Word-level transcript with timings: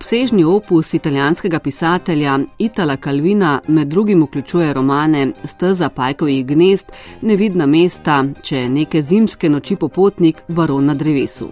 Obsežni 0.00 0.44
opus 0.44 0.94
italijanskega 0.94 1.58
pisatelja 1.58 2.38
Itala 2.58 2.96
Calvina 2.96 3.60
med 3.68 3.88
drugim 3.88 4.22
vključuje 4.22 4.72
romane 4.72 5.32
Steza 5.44 5.88
pajkovih 5.88 6.46
gnezd, 6.46 6.86
Nevidna 7.20 7.66
mesta, 7.66 8.24
če 8.42 8.62
neke 8.68 9.02
zimske 9.02 9.50
noči 9.52 9.76
popotnik, 9.76 10.40
Varon 10.48 10.86
na 10.88 10.94
drevesu. 10.94 11.50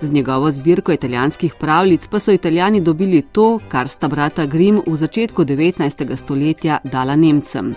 Z 0.00 0.10
njegovo 0.10 0.50
zbirko 0.50 0.92
italijanskih 0.92 1.54
pravljic 1.60 2.06
pa 2.06 2.18
so 2.18 2.32
italijani 2.32 2.80
dobili 2.80 3.22
to, 3.22 3.60
kar 3.68 3.88
sta 3.88 4.08
brata 4.08 4.46
Grimm 4.46 4.82
v 4.86 4.96
začetku 4.96 5.44
19. 5.44 6.16
stoletja 6.16 6.78
dala 6.84 7.16
Nemcem: 7.16 7.74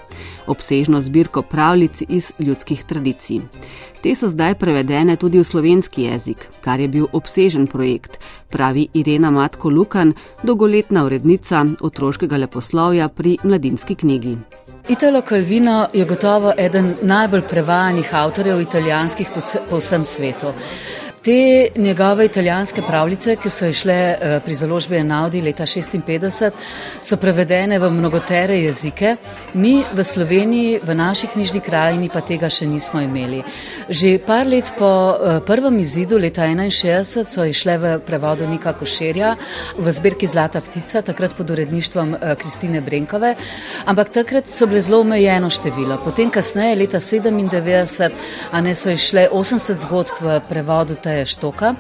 obsežno 0.48 1.02
zbirko 1.02 1.42
pravljic 1.42 2.04
iz 2.10 2.32
ljudskih 2.40 2.84
tradicij. 2.84 3.42
Te 4.02 4.16
so 4.16 4.30
zdaj 4.30 4.56
prevedene 4.56 5.16
tudi 5.16 5.40
v 5.40 5.44
slovenski 5.44 6.04
jezik, 6.04 6.50
kar 6.62 6.80
je 6.80 6.88
bil 6.88 7.08
obsežen 7.12 7.68
projekt, 7.68 8.17
pravi 8.50 8.88
Irena 8.94 9.32
Matko 9.32 9.70
Lukan, 9.70 10.14
dolgoletna 10.44 11.04
urednica 11.06 11.66
otroškega 11.80 12.38
leposlovja 12.38 13.10
pri 13.10 13.38
mladinski 13.44 13.96
knjigi. 13.96 14.38
Italo 14.90 15.22
Calvino 15.22 15.88
je 15.94 16.06
gotovo 16.06 16.54
eden 16.58 16.94
najbolj 17.02 17.42
prevajanih 17.42 18.16
avtorjev 18.16 18.62
italijanskih 18.62 19.30
po 19.70 19.78
vsem 19.78 20.06
svetu. 20.06 20.54
Te 21.28 21.68
njegove 21.76 22.26
italijanske 22.26 22.82
pravljice, 22.88 23.36
ki 23.36 23.50
so 23.50 23.68
išle 23.68 23.94
eh, 23.94 24.40
pri 24.46 24.56
založbi 24.56 24.96
Enaudi 24.96 25.42
leta 25.42 25.66
1956, 25.66 26.52
so 27.02 27.18
prevedene 27.18 27.80
v 27.80 27.90
mnogotere 27.92 28.56
jezike. 28.62 29.16
Mi 29.54 29.84
v 29.94 30.04
Sloveniji, 30.04 30.80
v 30.84 30.96
naši 30.96 31.28
knjižni 31.28 31.60
krajini 31.60 32.08
pa 32.14 32.22
tega 32.24 32.48
še 32.50 32.68
nismo 32.72 33.02
imeli. 33.04 33.42
Že 33.90 34.14
par 34.24 34.48
let 34.48 34.72
po 34.78 34.88
eh, 34.88 35.42
prvem 35.44 35.82
izidu, 35.84 36.16
leta 36.18 36.48
1961, 36.48 37.28
so 37.28 37.44
išle 37.44 37.76
v 37.78 37.92
prevodu 38.08 38.48
Nika 38.48 38.72
Košerja 38.80 39.36
v 39.76 39.92
zbirki 39.92 40.32
Zlata 40.32 40.64
ptica, 40.64 41.02
takrat 41.02 41.36
pod 41.36 41.52
uredništvom 41.52 42.16
eh, 42.22 42.36
Kristine 42.40 42.82
Brenkove, 42.82 43.34
ampak 43.86 44.16
takrat 44.16 44.48
so 44.48 44.64
bile 44.72 44.80
zelo 44.82 45.04
omejeno 45.04 45.52
število. 45.52 46.00
Potem 46.08 46.32
kasneje, 46.32 46.80
leta 46.86 47.04
1997, 47.04 48.16
a 48.52 48.64
ne 48.64 48.76
so 48.76 48.96
išle 48.96 49.28
80 49.28 49.84
zgodb 49.84 50.24
v 50.24 50.40
prevodu 50.48 50.96
te 50.96 51.17
Štoka, 51.26 51.76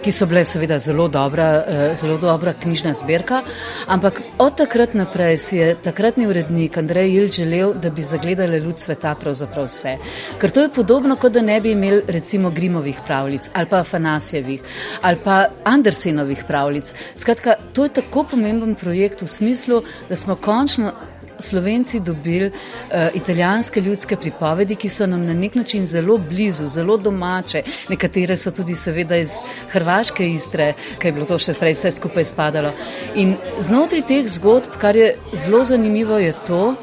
ki 0.00 0.12
so 0.12 0.26
bile 0.26 0.44
seveda 0.44 0.78
zelo 0.78 1.08
dobra, 1.08 1.64
eh, 1.66 1.94
zelo 1.94 2.16
dobra 2.18 2.52
knjižna 2.52 2.94
zbirka. 2.94 3.42
Ampak 3.86 4.22
od 4.38 4.56
takrat 4.56 4.94
naprej 4.94 5.38
si 5.38 5.56
je 5.56 5.74
takratni 5.74 6.26
urednik 6.26 6.78
Andrej 6.78 7.14
Ilč 7.14 7.36
želel, 7.36 7.74
da 7.74 7.90
bi 7.90 8.02
zagledali 8.02 8.58
ljud 8.58 8.78
sveta 8.78 9.14
pravzaprav 9.14 9.64
vse. 9.64 9.96
Ker 10.38 10.50
to 10.50 10.62
je 10.62 10.70
podobno, 10.70 11.16
kot 11.16 11.32
da 11.32 11.42
ne 11.42 11.60
bi 11.60 11.72
imeli 11.72 12.02
recimo 12.08 12.50
Grimovih 12.50 13.00
pravljic 13.06 13.50
ali 13.54 13.66
pa 13.66 13.84
Fanasjevih 13.84 14.60
ali 15.02 15.18
pa 15.24 15.46
Andersenovih 15.64 16.44
pravljic. 16.48 16.94
Skratka, 17.14 17.54
to 17.72 17.84
je 17.84 17.88
tako 17.88 18.24
pomemben 18.24 18.74
projekt 18.74 19.22
v 19.22 19.26
smislu, 19.26 19.82
da 20.08 20.16
smo 20.16 20.36
končno 20.36 20.92
Slovenci 21.40 22.00
dobili 22.00 22.46
uh, 22.46 23.08
italijanske 23.14 23.80
ljudske 23.80 24.16
pripovedi, 24.16 24.76
ki 24.76 24.88
so 24.88 25.06
nam 25.06 25.26
na 25.26 25.34
nek 25.34 25.54
način 25.54 25.86
zelo 25.86 26.18
blizu, 26.18 26.66
zelo 26.66 26.96
domače. 26.96 27.62
Nekatere 27.88 28.36
so 28.36 28.50
tudi, 28.50 28.74
seveda, 28.74 29.16
iz 29.16 29.40
Hrvaške 29.72 30.28
istre, 30.28 30.74
ki 30.98 31.08
je 31.08 31.12
bilo 31.12 31.26
to 31.26 31.38
še 31.38 31.54
prej 31.58 31.74
vse 31.78 31.90
skupaj 31.90 32.24
spadalo. 32.24 32.72
In 33.14 33.36
znotraj 33.58 34.06
teh 34.08 34.28
zgodb, 34.28 34.78
kar 34.80 34.96
je 34.96 35.14
zelo 35.32 35.64
zanimivo, 35.64 36.18
je 36.18 36.32
to, 36.46 36.74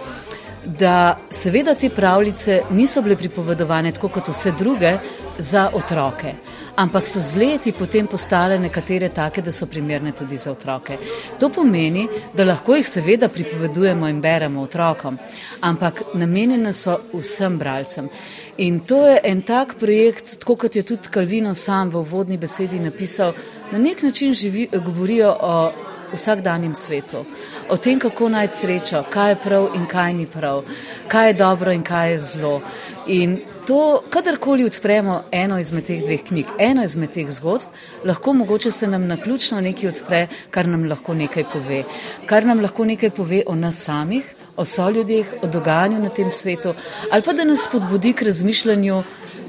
da 0.66 1.18
seveda 1.30 1.76
te 1.76 1.90
pravljice 1.90 2.62
niso 2.70 3.02
bile 3.02 3.16
pripovedovane 3.16 3.92
tako 3.92 4.10
kot 4.10 4.28
vse 4.28 4.52
druge 4.60 4.98
za 5.38 5.70
otroke 5.74 6.34
ampak 6.78 7.08
so 7.08 7.20
z 7.20 7.36
leti 7.36 7.72
potem 7.72 8.08
postale 8.08 8.60
nekatere 8.60 9.10
take, 9.10 9.42
da 9.42 9.52
so 9.52 9.66
primerne 9.66 10.12
tudi 10.12 10.38
za 10.38 10.52
otroke. 10.52 10.98
To 11.40 11.50
pomeni, 11.50 12.08
da 12.34 12.46
lahko 12.46 12.76
jih 12.76 12.88
seveda 12.88 13.30
pripovedujemo 13.30 14.08
in 14.08 14.22
beremo 14.22 14.62
otrokom, 14.62 15.18
ampak 15.62 16.04
namenjene 16.14 16.74
so 16.74 17.00
vsem 17.14 17.58
bralcem. 17.58 18.10
In 18.58 18.80
to 18.80 19.08
je 19.08 19.20
en 19.24 19.42
tak 19.42 19.76
projekt, 19.80 20.38
tako 20.40 20.56
kot 20.56 20.76
je 20.76 20.84
tudi 20.84 21.10
Kalvino 21.12 21.54
sam 21.56 21.90
v 21.90 22.06
vodni 22.06 22.38
besedi 22.38 22.80
napisal, 22.80 23.34
na 23.72 23.78
nek 23.78 24.04
način 24.04 24.34
živi, 24.34 24.70
govorijo 24.86 25.36
o 25.42 25.72
vsakdanjem 26.14 26.76
svetu, 26.76 27.26
o 27.70 27.78
tem, 27.78 28.00
kako 28.00 28.30
najti 28.30 28.56
srečo, 28.56 29.04
kaj 29.10 29.32
je 29.32 29.36
prav 29.44 29.70
in 29.76 29.86
kaj 29.86 30.14
ni 30.14 30.26
prav, 30.26 30.64
kaj 31.08 31.28
je 31.28 31.34
dobro 31.34 31.72
in 31.72 31.84
kaj 31.84 32.12
je 32.12 32.20
zlo. 32.20 32.62
In 33.08 33.40
to, 33.68 34.02
kadarkoli 34.10 34.66
odpremo 34.66 35.22
eno 35.32 35.60
izmed 35.60 35.86
teh 35.90 36.04
dveh 36.04 36.24
knjig, 36.24 36.54
eno 36.60 36.84
izmed 36.88 37.12
teh 37.12 37.28
zgodb, 37.32 37.68
lahko 38.08 38.34
mogoče 38.34 38.72
se 38.72 38.88
nam 38.88 39.08
na 39.08 39.18
ključno 39.22 39.62
nekaj 39.62 39.90
odpre, 39.90 40.28
kar 40.52 40.68
nam 40.68 40.86
lahko 40.88 41.14
nekaj 41.14 41.44
pove. 41.54 41.84
Kar 42.26 42.46
nam 42.46 42.64
lahko 42.64 42.86
nekaj 42.86 43.12
pove 43.12 43.44
o 43.48 43.56
nas 43.56 43.84
samih, 43.84 44.34
o 44.58 44.66
soljudih, 44.66 45.34
o 45.44 45.48
dogajanju 45.48 46.00
na 46.00 46.10
tem 46.10 46.32
svetu, 46.32 46.74
ali 47.12 47.22
pa 47.22 47.34
da 47.34 47.44
nas 47.44 47.68
spodbudi 47.68 48.14
k 48.14 48.30
razmišljanju, 48.32 49.04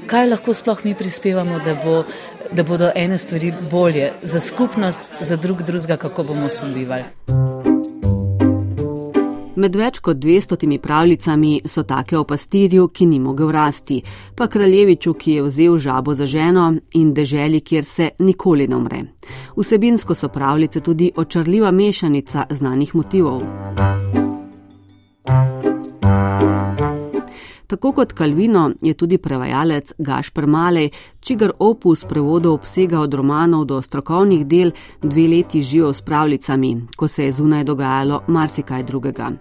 kaj 0.07 0.29
lahko 0.35 0.53
sploh 0.53 0.85
mi 0.85 0.95
prispevamo, 0.95 1.59
da, 1.65 1.79
bo, 1.83 2.03
da 2.51 2.63
bodo 2.63 2.91
ene 2.95 3.17
stvari 3.17 3.53
bolje 3.71 4.11
za 4.21 4.39
skupnost, 4.39 5.13
za 5.19 5.35
drug 5.35 5.63
drugega, 5.63 5.97
kako 5.97 6.23
bomo 6.23 6.49
sobivali. 6.49 7.38
Med 9.59 9.75
več 9.75 9.97
kot 9.99 10.21
200 10.23 10.77
pravljicami 10.79 11.59
so 11.67 11.83
take 11.83 12.15
o 12.17 12.23
pastirju, 12.23 12.87
ki 12.95 13.05
ni 13.05 13.19
mogel 13.19 13.51
rasti, 13.51 13.99
pa 14.35 14.47
kraljeviču, 14.47 15.13
ki 15.13 15.33
je 15.33 15.43
vzel 15.43 15.77
žabo 15.77 16.15
za 16.15 16.25
ženo 16.25 16.71
in 16.95 17.13
deželi, 17.13 17.59
kjer 17.59 17.83
se 17.83 18.09
nikoli 18.19 18.67
ne 18.67 18.75
umre. 18.75 19.01
Vsebinsko 19.57 20.15
so 20.15 20.29
pravljice 20.29 20.79
tudi 20.79 21.11
očarljiva 21.15 21.71
mešanica 21.71 22.45
znanih 22.49 22.95
motivov. 22.95 23.43
Tako 27.79 27.91
kot 27.91 28.13
Kalvino 28.13 28.71
je 28.81 28.93
tudi 28.93 29.17
prevajalec 29.17 29.93
Gašpr 29.97 30.45
Malej, 30.45 30.89
čigar 31.19 31.53
opus 31.59 32.03
prevodov 32.03 32.53
obsega 32.53 32.99
od 32.99 33.13
romanov 33.13 33.63
do 33.65 33.81
strokovnih 33.81 34.43
del, 34.47 34.71
dve 35.01 35.27
leti 35.27 35.61
živel 35.63 35.93
s 35.93 36.01
pravljicami, 36.01 36.75
ko 36.97 37.07
se 37.07 37.23
je 37.23 37.31
zunaj 37.31 37.63
dogajalo 37.63 38.21
marsikaj 38.27 38.83
drugega. 38.83 39.31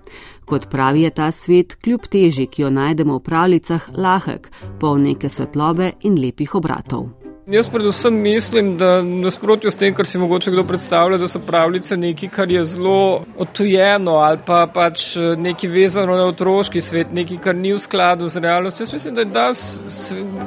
Kot 0.45 0.71
pravi 0.71 1.03
je 1.03 1.11
ta 1.11 1.31
svet, 1.31 1.75
kljub 1.75 2.07
teži, 2.07 2.47
ki 2.47 2.63
jo 2.63 2.71
najdemo 2.71 3.19
v 3.19 3.25
pravljicah, 3.27 3.91
lahek, 3.97 4.51
poln 4.81 5.03
neke 5.03 5.29
svetlobe 5.29 5.93
in 6.03 6.23
lepih 6.23 6.55
obratov. 6.55 7.28
Jaz 7.49 7.69
predvsem 7.69 8.15
mislim, 8.15 8.77
da 8.77 9.03
nasprotju 9.03 9.71
s 9.71 9.77
tem, 9.77 9.95
kar 9.95 10.07
si 10.07 10.19
mogoče 10.19 10.51
kdo 10.51 10.65
predstavlja, 10.65 11.17
da 11.19 11.29
so 11.29 11.39
pravljice 11.39 11.97
nekaj, 11.97 12.29
kar 12.29 12.51
je 12.51 12.65
zelo 12.65 13.23
odtujeno 13.39 14.13
ali 14.13 14.39
pa 14.47 14.67
pač 14.75 15.17
eh, 15.17 15.21
nekaj 15.37 15.71
vezano 15.71 16.17
na 16.17 16.27
otroški 16.29 16.81
svet, 16.81 17.13
nekaj, 17.13 17.39
kar 17.39 17.57
ni 17.57 17.73
v 17.73 17.79
skladu 17.81 18.29
z 18.29 18.43
realnostjo. 18.45 18.85
Jaz 18.85 18.93
mislim, 18.93 19.15
da 19.15 19.21
je 19.21 19.33
da 19.33 19.47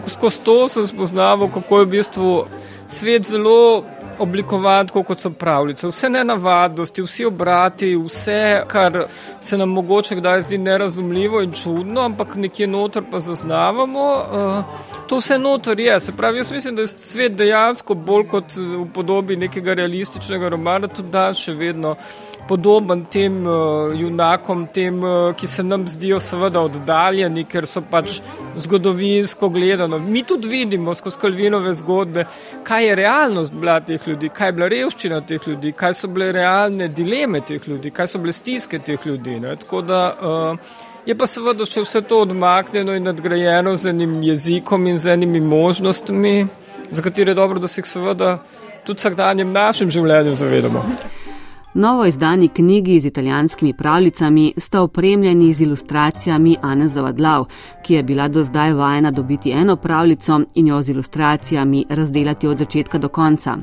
skozi 0.07 0.43
to 0.43 0.67
sem 0.67 0.87
spoznaval, 0.87 1.49
kako 1.49 1.79
je 1.79 1.85
v 1.85 1.89
bistvu 1.89 2.45
svet 2.87 3.25
zelo 3.25 3.83
oblikovan, 4.19 4.87
kot 4.87 5.19
so 5.19 5.29
pravljice. 5.29 5.87
Vse 5.87 6.09
nenavadnosti, 6.09 7.01
vsi 7.01 7.25
obrati, 7.25 7.95
vse, 7.95 8.63
kar 8.67 9.05
se 9.41 9.57
nam 9.57 9.69
mogoče 9.69 10.15
kdaj 10.15 10.41
zdi 10.41 10.57
nerazumljivo 10.57 11.41
in 11.41 11.51
čudno, 11.51 12.01
ampak 12.01 12.35
nekje 12.35 12.67
noter 12.67 13.03
pa 13.11 13.19
zaznavamo, 13.19 14.07
uh, 14.11 14.63
to 15.07 15.17
vse 15.17 15.37
noter 15.39 15.79
je. 15.79 15.99
Se 15.99 16.17
pravi, 16.17 16.37
jaz 16.37 16.51
mislim, 16.51 16.75
da 16.75 16.81
je 16.81 16.87
svet 16.87 17.35
dejansko 17.35 17.93
bolj 17.93 18.27
kot 18.27 18.57
v 18.57 18.85
podobi 18.93 19.35
nekega 19.35 19.73
realističnega 19.73 20.49
romana, 20.49 20.87
tudi 20.87 21.09
da 21.11 21.33
še 21.33 21.53
vedno 21.53 21.95
podoben 22.51 23.05
tem 23.05 23.31
uh, 23.47 23.93
junakom, 23.95 24.65
tem, 24.67 24.97
uh, 25.03 25.31
ki 25.39 25.47
se 25.47 25.63
nam 25.63 25.85
zdijo 25.87 26.17
seveda 26.19 26.59
oddaljeni, 26.67 27.45
ker 27.47 27.63
so 27.69 27.79
pač 27.79 28.17
zgodovinsko 28.59 29.47
gledano. 29.49 29.99
Mi 30.03 30.25
tudi 30.27 30.49
vidimo 30.51 30.91
skozi 30.95 31.19
Kalvinove 31.21 31.71
zgodbe, 31.79 32.25
kaj 32.67 32.87
je 32.87 32.97
realnost 32.99 33.55
bila 33.55 33.77
teh 33.79 34.07
ljudi, 34.07 34.29
kaj 34.35 34.51
je 34.51 34.55
bila 34.57 34.67
revščina 34.73 35.21
teh 35.29 35.47
ljudi, 35.47 35.71
kaj 35.71 35.95
so 36.01 36.09
bile 36.11 36.31
realne 36.35 36.89
dileme 36.91 37.39
teh 37.47 37.69
ljudi, 37.71 37.93
kaj 37.95 38.11
so 38.11 38.19
bile 38.19 38.35
stiske 38.35 38.81
teh 38.83 39.07
ljudi. 39.07 39.37
Ne? 39.39 39.55
Tako 39.63 39.81
da 39.87 40.01
uh, 40.11 40.75
je 41.07 41.15
pa 41.15 41.29
seveda 41.31 41.65
še 41.65 41.85
vse 41.85 42.03
to 42.09 42.19
odmaknjeno 42.25 42.97
in 42.99 43.07
nadgrajeno 43.07 43.77
z 43.79 43.95
enim 43.95 44.19
jezikom 44.27 44.91
in 44.91 44.99
z 44.99 45.15
enimi 45.15 45.39
možnostmi, 45.39 46.35
za 46.91 47.07
katere 47.07 47.31
je 47.31 47.39
dobro, 47.39 47.63
da 47.63 47.71
se 47.71 47.79
jih 47.79 47.89
seveda 47.95 48.35
tudi 48.83 48.99
vsakdanjem 48.99 49.55
našem 49.55 49.91
življenju 49.91 50.35
zavedamo. 50.43 50.85
Novo 51.73 52.05
izdani 52.05 52.47
knjigi 52.47 52.99
z 52.99 53.05
italijanskimi 53.05 53.73
pravljicami 53.73 54.53
sta 54.57 54.81
opremljeni 54.81 55.53
z 55.53 55.61
ilustracijami 55.61 56.57
Ane 56.61 56.87
Zavadlav, 56.87 57.45
ki 57.83 57.93
je 57.93 58.03
bila 58.03 58.27
do 58.27 58.43
zdaj 58.43 58.73
vajena 58.73 59.11
dobiti 59.11 59.51
eno 59.51 59.75
pravljico 59.75 60.41
in 60.55 60.67
jo 60.67 60.81
z 60.81 60.89
ilustracijami 60.89 61.85
razdelati 61.89 62.47
od 62.47 62.57
začetka 62.57 62.97
do 62.97 63.07
konca. 63.07 63.57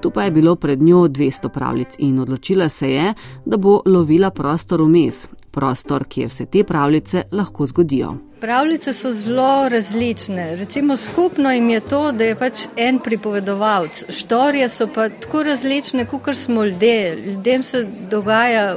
Tu 0.00 0.10
pa 0.10 0.22
je 0.22 0.30
bilo 0.30 0.56
pred 0.56 0.82
njo 0.82 0.96
200 0.96 1.48
pravljic 1.48 1.88
in 1.98 2.18
odločila 2.18 2.68
se 2.68 2.90
je, 2.90 3.14
da 3.44 3.56
bo 3.56 3.80
lovila 3.86 4.30
prostor 4.30 4.82
vmes, 4.82 5.28
prostor, 5.50 6.04
kjer 6.04 6.30
se 6.30 6.46
te 6.46 6.64
pravljice 6.64 7.22
lahko 7.32 7.66
zgodijo. 7.66 8.14
Pravljice 8.44 8.92
so 8.92 9.12
zelo 9.12 9.68
različne. 9.68 10.56
Recimo 10.56 10.96
skupno 10.96 11.52
jim 11.52 11.68
je 11.68 11.80
to, 11.80 12.12
da 12.12 12.24
je 12.24 12.34
pač 12.34 12.66
en 12.76 12.98
pripovedovalec. 12.98 14.04
Štorije 14.08 14.68
so 14.68 14.86
pa 14.94 15.08
tako 15.08 15.42
različne, 15.42 16.04
kot 16.06 16.36
smo 16.36 16.64
ljudje. 16.64 17.16
Ljudem 17.26 17.62
se 17.62 17.86
dogaja 18.10 18.76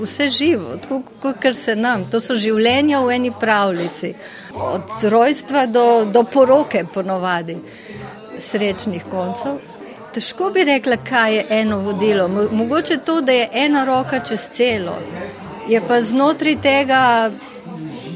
vse 0.00 0.28
živo, 0.28 0.76
tako 0.82 1.02
kot 1.22 1.56
se 1.56 1.76
nam. 1.76 2.10
To 2.10 2.20
so 2.20 2.34
življenja 2.34 3.04
v 3.06 3.14
eni 3.14 3.32
pravljici. 3.40 4.14
Od 4.54 5.06
rojstva 5.14 5.66
do, 5.66 5.86
do 6.04 6.24
poroke, 6.24 6.84
ponovadi, 6.94 7.56
srečnih 8.38 9.06
koncev. 9.10 9.62
Težko 10.14 10.50
bi 10.50 10.64
rekla, 10.64 10.96
kaj 10.96 11.36
je 11.36 11.46
eno 11.62 11.78
vodilo. 11.86 12.28
Mogoče 12.50 12.96
to, 13.06 13.20
da 13.20 13.32
je 13.32 13.48
ena 13.52 13.84
roka 13.84 14.24
čez 14.26 14.50
celo. 14.52 14.98
Je 15.68 15.80
pa 15.88 16.02
znotraj 16.02 16.62
tega 16.62 17.30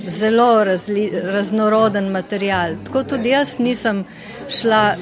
zelo 0.08 0.64
razli, 0.64 1.10
raznoroden 1.22 2.10
material. 2.10 2.76
Tako 2.84 3.02
tudi 3.04 3.28
jaz 3.28 3.58
nisem 3.58 4.04
šla. 4.48 4.94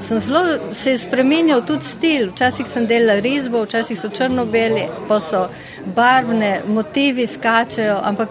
Sem 0.00 0.20
zelo 0.20 0.42
se 0.72 0.90
je 0.90 0.98
spremenil 0.98 1.62
tudi 1.66 1.84
stil. 1.84 2.30
Včasih 2.32 2.66
sem 2.66 2.86
delala 2.86 3.20
risbo, 3.20 3.62
včasih 3.64 4.00
so 4.00 4.08
črno-beli, 4.08 4.86
pa 5.08 5.20
so 5.20 5.48
barvne, 5.94 6.60
motivi 6.66 7.26
skačejo, 7.26 7.98
ampak 8.02 8.28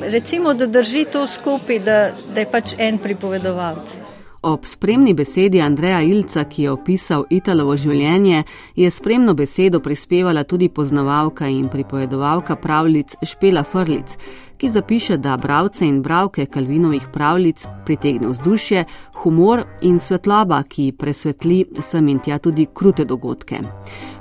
recimo, 0.00 0.54
da 0.54 0.66
drži 0.66 1.04
to 1.12 1.26
skupaj, 1.26 1.78
da, 1.78 1.98
da 2.34 2.40
je 2.40 2.50
pač 2.50 2.74
en 2.78 2.98
pripovedovalec. 2.98 4.09
Ob 4.42 4.64
spremni 4.64 5.12
besedi 5.14 5.60
Andreja 5.60 6.00
Ilca, 6.02 6.44
ki 6.44 6.62
je 6.62 6.70
opisal 6.72 7.26
Italovo 7.28 7.74
življenje, 7.76 8.38
je 8.76 8.88
spremno 8.90 9.34
besedo 9.36 9.82
prispevala 9.84 10.46
tudi 10.48 10.70
poznavalka 10.72 11.48
in 11.52 11.66
pripovedovalka 11.68 12.56
pravljic 12.56 13.18
Špela 13.20 13.62
Frlic, 13.68 14.16
ki 14.56 14.72
zapiše, 14.72 15.18
da 15.20 15.36
bravce 15.36 15.84
in 15.84 16.00
bravke 16.00 16.46
Kalvinovih 16.46 17.10
pravljic 17.12 17.68
pritegne 17.84 18.32
vzdušje, 18.32 18.84
humor 19.20 19.66
in 19.82 20.00
svetloba, 20.00 20.62
ki 20.64 20.94
presvetli 20.96 21.66
sem 21.84 22.08
in 22.08 22.24
tja 22.24 22.38
tudi 22.38 22.70
krute 22.72 23.04
dogodke. 23.04 23.60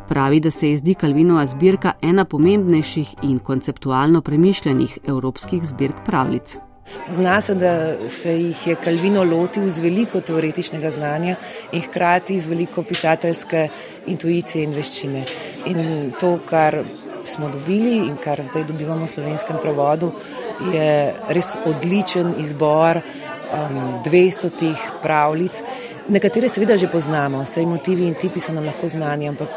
Pravi, 0.10 0.44
da 0.44 0.51
se 0.51 0.74
je 0.74 0.77
zdi 0.83 1.00
Kalvinova 1.00 1.45
zbirka 1.48 1.95
ena 2.01 2.25
pomembnejših 2.25 3.21
in 3.24 3.39
konceptualno 3.39 4.21
premišljenih 4.21 5.00
evropskih 5.07 5.63
zbirk 5.63 6.04
pravljic. 6.06 6.60
Pozna 7.07 7.41
se, 7.41 7.56
da 7.56 8.09
se 8.09 8.33
jih 8.33 8.68
je 8.68 8.75
Kalvino 8.75 9.24
lotil 9.24 9.69
z 9.69 9.80
veliko 9.80 10.21
teoretičnega 10.21 10.91
znanja 10.91 11.36
in 11.71 11.81
hkrati 11.81 12.39
z 12.39 12.47
veliko 12.47 12.83
pisateljske 12.83 13.68
intuicije 14.07 14.63
in 14.63 14.74
veščine. 14.74 15.24
In 15.65 16.12
to, 16.19 16.39
kar 16.50 16.83
smo 17.25 17.50
dobili 17.50 17.97
in 18.07 18.18
kar 18.24 18.41
zdaj 18.44 18.63
dobivamo 18.63 19.06
v 19.06 19.09
slovenskem 19.09 19.57
prevodu, 19.62 20.12
je 20.74 21.13
res 21.30 21.56
odličen 21.65 22.33
izbor 22.41 23.01
um, 23.01 23.80
200 24.06 24.51
tih 24.59 24.89
pravljic. 25.01 25.62
Nekatere 26.09 26.50
seveda 26.50 26.77
že 26.77 26.89
poznamo, 26.89 27.44
vse 27.44 27.65
motivi 27.65 28.07
in 28.07 28.18
tipi 28.18 28.42
so 28.42 28.53
nam 28.53 28.65
lahko 28.65 28.88
znani, 28.89 29.30
ampak 29.30 29.50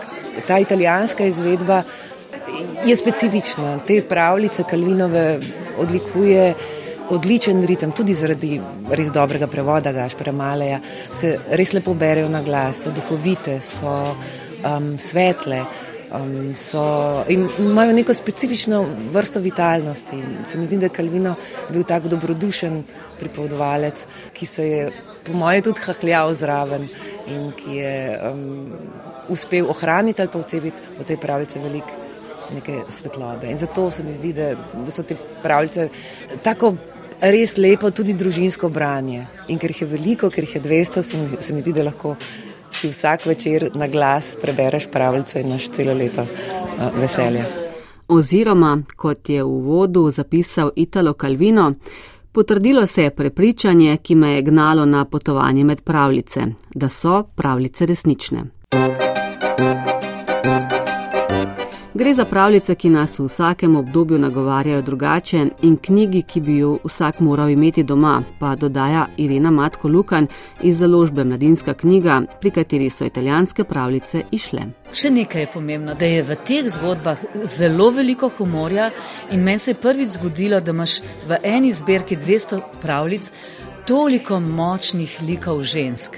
ta 0.46 0.58
italijanska 0.58 1.25
izvedba 1.25 1.82
je 2.85 2.96
specifična. 2.96 3.78
Te 3.87 4.02
pravljice 4.02 4.64
Kalvinove 4.69 5.40
odlikuje 5.78 6.55
odličen 7.12 7.62
ritem, 7.69 7.93
tudi 7.93 8.14
zaradi 8.14 8.56
res 8.91 9.12
dobrega 9.12 9.47
prevoda 9.47 9.93
Gašpera 9.93 10.32
Maleja, 10.32 10.81
se 11.12 11.37
res 11.50 11.73
lepo 11.76 11.94
berejo 11.94 12.29
na 12.32 12.43
glas, 12.43 12.85
so 12.85 12.93
duhovite, 12.94 13.61
so 13.61 13.94
um, 14.64 14.94
svetle 14.99 15.64
um, 16.14 16.56
so, 16.56 17.25
imajo 17.59 17.93
neko 17.93 18.14
specifično 18.14 18.87
vrsto 19.11 19.41
vitalnosti. 19.41 20.17
Se 20.47 20.59
mi 20.59 20.67
zdi, 20.67 20.76
da 20.76 20.87
je 20.87 20.91
Kalvino 20.91 21.35
bil 21.70 21.85
tako 21.85 22.09
dobrodušen 22.09 22.82
pripovedovalec, 23.20 24.06
ki 24.32 24.47
se 24.47 24.69
je, 24.69 24.93
po 25.26 25.32
moje, 25.32 25.62
tudi 25.62 25.81
hahljal 25.81 26.35
zraven 26.35 26.88
in 27.26 27.53
ki 27.56 27.76
je 27.76 28.20
um, 28.31 28.73
uspel 29.29 29.70
ohraniti 29.70 30.23
ali 30.23 30.31
pa 30.32 30.38
vcepiti 30.38 30.82
v 30.99 31.05
te 31.05 31.17
pravice 31.17 31.61
veliko 31.61 32.00
neke 32.55 32.82
svetlobe. 32.91 33.50
In 33.50 33.59
zato 33.59 33.91
se 33.91 34.03
mi 34.03 34.12
zdi, 34.12 34.32
da, 34.32 34.55
da 34.75 34.91
so 34.91 35.03
te 35.03 35.17
pravice 35.43 35.88
tako. 36.43 36.75
Res 37.22 37.52
lepo 37.54 37.92
tudi 37.94 38.16
družinsko 38.19 38.66
branje. 38.66 39.20
In 39.54 39.58
ker 39.62 39.70
jih 39.70 39.84
je 39.84 39.86
veliko, 39.92 40.30
ker 40.30 40.42
jih 40.42 40.56
je 40.56 40.62
200, 40.64 41.02
se 41.06 41.19
mi, 41.20 41.36
se 41.38 41.54
mi 41.54 41.60
zdi, 41.62 41.70
da 41.76 41.84
lahko 41.86 42.16
si 42.74 42.88
vsak 42.90 43.26
večer 43.30 43.69
na 43.78 43.86
glas 43.86 44.32
prebereš 44.40 44.88
pravico 44.90 45.38
in 45.38 45.52
imaš 45.52 45.69
celo 45.70 45.94
leto 45.94 46.24
uh, 46.26 46.88
veselje. 46.98 47.44
Oziroma, 48.08 48.72
kot 48.96 49.28
je 49.30 49.42
v 49.42 49.46
uvodu 49.46 50.02
zapisal 50.10 50.72
Italo 50.76 51.14
Calvino, 51.14 51.74
potrdilo 52.32 52.86
se 52.86 53.02
je 53.02 53.14
prepričanje, 53.14 53.96
ki 54.02 54.14
me 54.14 54.32
je 54.32 54.42
gnalo 54.42 54.86
na 54.86 55.04
potovanje 55.04 55.64
med 55.64 55.82
pravljice, 55.82 56.46
da 56.75 56.88
so 56.88 57.22
pravljice 57.36 57.86
resnične. 57.86 58.44
Gre 61.94 62.14
za 62.14 62.24
pravljice, 62.24 62.74
ki 62.74 62.88
nas 62.88 63.18
v 63.18 63.24
vsakem 63.24 63.76
obdobju 63.76 64.18
nagovarjajo 64.18 64.82
drugače 64.82 65.46
in 65.62 65.76
knjigi, 65.76 66.22
ki 66.22 66.40
bi 66.40 66.56
jo 66.56 66.78
vsak 66.84 67.20
moral 67.20 67.50
imeti 67.50 67.82
doma, 67.82 68.22
pa 68.38 68.54
dodaja 68.56 69.06
Irena 69.16 69.50
Matko 69.50 69.88
Lukan 69.88 70.26
iz 70.62 70.78
založbe 70.78 71.24
Mladinska 71.24 71.74
knjiga, 71.74 72.22
pri 72.40 72.50
kateri 72.50 72.90
so 72.90 73.04
italijanske 73.04 73.64
pravljice 73.64 74.22
išle. 74.30 74.62
Še 74.92 75.10
nekaj 75.10 75.42
je 75.42 75.50
pomembno, 75.52 75.94
da 75.94 76.08
je 76.08 76.22
v 76.22 76.36
teh 76.48 76.70
zgodbah 76.72 77.20
zelo 77.44 77.90
veliko 77.90 78.30
humorja 78.38 78.90
in 79.30 79.44
meni 79.44 79.58
se 79.58 79.70
je 79.70 79.82
prvič 79.84 80.16
zgodilo, 80.16 80.60
da 80.60 80.72
imaš 80.72 81.00
v 81.28 81.42
eni 81.42 81.72
zbirki 81.72 82.16
200 82.16 82.60
pravljic 82.80 83.32
toliko 83.86 84.40
močnih 84.40 85.18
likov 85.28 85.62
žensk 85.62 86.16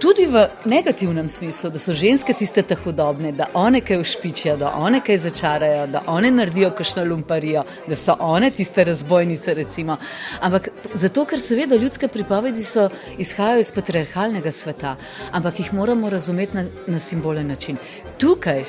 tudi 0.00 0.26
v 0.26 0.46
negativnem 0.64 1.28
smislu, 1.28 1.70
da 1.70 1.78
so 1.78 1.92
ženske 1.92 2.32
tiste 2.34 2.62
tako 2.62 2.90
hudobne, 2.90 3.32
da 3.32 3.46
one 3.54 3.80
kaj 3.80 4.00
ušpičijo, 4.00 4.56
da 4.56 4.72
one 4.74 5.00
kaj 5.04 5.18
začarajo, 5.26 5.86
da 5.86 6.02
one 6.06 6.30
naredijo 6.30 6.70
kakšno 6.70 7.04
lumparijo, 7.04 7.64
da 7.86 7.96
so 7.96 8.16
one 8.20 8.50
tiste 8.50 8.84
razbojnice. 8.84 9.54
Recimo. 9.54 9.96
Ampak 10.40 10.68
zato, 10.94 11.24
ker 11.24 11.40
seveda 11.40 11.76
ljudske 11.76 12.08
pripovedi 12.08 12.62
so, 12.62 12.88
izhajajo 13.18 13.60
iz 13.60 13.72
patriarhalnega 13.72 14.52
sveta, 14.52 14.96
ampak 15.32 15.60
jih 15.60 15.74
moramo 15.74 16.10
razumeti 16.10 16.56
na, 16.56 16.64
na 16.86 16.98
simbolen 16.98 17.46
način. 17.46 17.76
Tukaj 18.18 18.64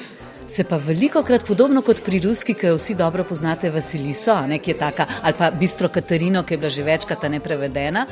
se 0.52 0.64
pa 0.64 0.78
veliko 0.78 1.24
krat 1.24 1.46
podobno 1.48 1.82
kot 1.82 2.02
pri 2.04 2.20
ruski, 2.20 2.54
ki 2.54 2.68
jo 2.68 2.76
vsi 2.76 2.96
dobro 3.00 3.24
poznate, 3.24 3.70
Vasiliso, 3.72 4.36
nekje 4.48 4.76
taka, 4.78 5.06
ali 5.22 5.38
pa 5.38 5.52
bistro 5.52 5.90
Katarino, 5.90 6.44
ki 6.44 6.54
je 6.54 6.58
bila 6.58 6.70
že 6.70 6.84
večkrat 6.84 7.24
neprevedena, 7.32 8.06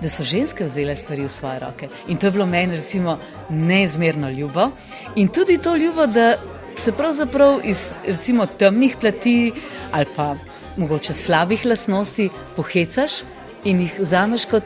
da 0.00 0.08
so 0.08 0.24
ženske 0.24 0.64
vzele 0.64 0.96
stvari 0.96 1.26
v 1.26 1.32
svoje 1.32 1.58
roke. 1.60 1.88
In 2.08 2.18
to 2.18 2.26
je 2.26 2.30
bilo 2.30 2.46
meni 2.46 2.80
recimo 2.80 3.18
neizmerno 3.50 4.30
ljubo. 4.30 4.70
In 5.16 5.28
tudi 5.28 5.58
to 5.58 5.76
ljubo, 5.76 6.06
da 6.06 6.36
se 6.76 6.92
pravzaprav 6.92 7.60
iz 7.64 7.90
recimo 8.06 8.46
temnih 8.46 8.96
plati 9.00 9.52
ali 9.92 10.06
pa 10.16 10.36
mogoče 10.76 11.14
slabih 11.14 11.66
lasnosti 11.66 12.30
pohecaš 12.56 13.22
in 13.64 13.80
jih 13.80 13.98
vzameš 13.98 14.44
kot 14.44 14.64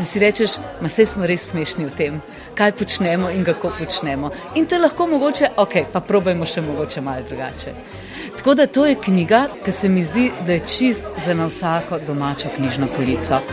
da 0.00 0.04
si 0.04 0.18
rečeš, 0.18 0.50
da 0.80 0.88
smo 0.88 1.26
res 1.28 1.42
smešni 1.50 1.84
v 1.84 1.90
tem, 1.96 2.20
kaj 2.56 2.72
počnemo 2.72 3.28
in 3.30 3.44
kako 3.44 3.72
počnemo. 3.78 4.30
In 4.56 4.66
te 4.66 4.78
lahko 4.78 5.06
mogoče, 5.06 5.50
ok, 5.60 5.74
pa 5.92 6.00
probajmo 6.00 6.48
še 6.48 6.64
mogoče 6.64 7.04
malo 7.04 7.26
drugače. 7.28 7.74
Tako 8.36 8.54
da 8.54 8.66
to 8.66 8.86
je 8.86 8.96
knjiga, 8.96 9.42
ki 9.64 9.72
se 9.72 9.88
mi 9.88 10.04
zdi, 10.04 10.30
da 10.46 10.56
je 10.56 10.64
čist 10.64 11.20
za 11.20 11.34
na 11.34 11.50
vsako 11.52 12.00
domačo 12.06 12.48
knjižno 12.56 12.88
polico. 12.96 13.44